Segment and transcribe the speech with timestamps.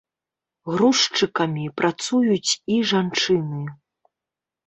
[0.71, 3.61] Грузчыкамі працуюць і жанчыны.